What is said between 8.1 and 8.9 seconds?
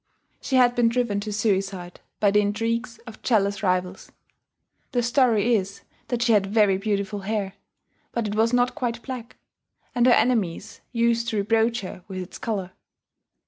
but it was not